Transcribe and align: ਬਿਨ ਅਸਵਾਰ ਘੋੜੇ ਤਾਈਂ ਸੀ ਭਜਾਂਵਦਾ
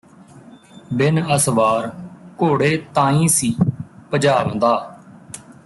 ਬਿਨ 0.93 1.23
ਅਸਵਾਰ 1.35 1.91
ਘੋੜੇ 2.41 2.75
ਤਾਈਂ 2.93 3.27
ਸੀ 3.27 3.55
ਭਜਾਂਵਦਾ 4.11 4.73